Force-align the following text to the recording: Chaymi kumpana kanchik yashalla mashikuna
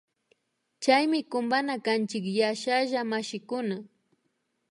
Chaymi 0.83 1.19
kumpana 1.31 1.73
kanchik 1.85 2.25
yashalla 2.39 2.99
mashikuna 3.11 3.77